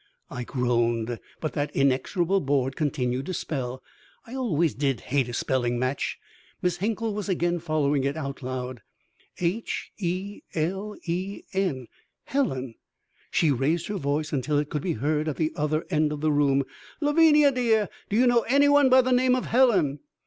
I 0.31 0.43
groaned, 0.45 1.19
but 1.41 1.53
that 1.53 1.69
inexorable 1.75 2.39
board 2.41 2.75
continued 2.75 3.27
to 3.27 3.35
spell. 3.35 3.83
I 4.25 4.33
always 4.33 4.73
did 4.73 5.01
hate 5.01 5.29
a 5.29 5.33
spelling 5.33 5.77
match! 5.77 6.17
Miss 6.59 6.77
Hinkle 6.77 7.13
was 7.13 7.29
again 7.29 7.59
following 7.59 8.03
it 8.03 8.15
aloud: 8.17 8.81
"'H 9.37 9.91
e 9.99 10.41
l 10.55 10.95
e 11.05 11.43
n.' 11.53 11.85
Helen!" 12.23 12.73
She 13.29 13.51
raised 13.51 13.85
her 13.89 13.97
voice 13.97 14.33
until 14.33 14.57
it 14.57 14.71
could 14.71 14.81
be 14.81 14.93
heard 14.93 15.27
at 15.27 15.35
the 15.37 15.51
other 15.55 15.85
end 15.91 16.11
of 16.11 16.21
the 16.21 16.31
room. 16.31 16.63
"Lavinia, 16.99 17.51
dear, 17.51 17.87
do 18.09 18.17
you 18.17 18.25
know 18.25 18.41
anyone 18.47 18.89
by 18.89 19.01
the 19.03 19.11
name 19.11 19.35
of 19.35 19.45
Helen?" 19.45 19.99